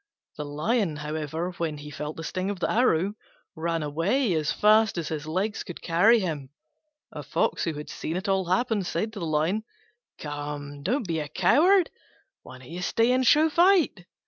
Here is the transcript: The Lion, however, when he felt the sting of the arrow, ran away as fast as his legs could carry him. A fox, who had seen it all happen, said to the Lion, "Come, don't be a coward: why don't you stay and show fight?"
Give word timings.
The 0.37 0.45
Lion, 0.45 0.95
however, 0.95 1.51
when 1.59 1.77
he 1.77 1.91
felt 1.91 2.17
the 2.17 2.23
sting 2.23 2.49
of 2.49 2.59
the 2.59 2.71
arrow, 2.71 3.13
ran 3.55 3.83
away 3.83 4.33
as 4.33 4.51
fast 4.51 4.97
as 4.97 5.09
his 5.09 5.27
legs 5.27 5.63
could 5.63 5.79
carry 5.83 6.19
him. 6.19 6.49
A 7.11 7.21
fox, 7.21 7.65
who 7.65 7.75
had 7.75 7.87
seen 7.91 8.17
it 8.17 8.27
all 8.27 8.45
happen, 8.45 8.81
said 8.83 9.13
to 9.13 9.19
the 9.19 9.27
Lion, 9.27 9.63
"Come, 10.17 10.81
don't 10.81 11.07
be 11.07 11.19
a 11.19 11.27
coward: 11.27 11.91
why 12.41 12.57
don't 12.57 12.71
you 12.71 12.81
stay 12.81 13.11
and 13.11 13.27
show 13.27 13.47
fight?" 13.47 14.07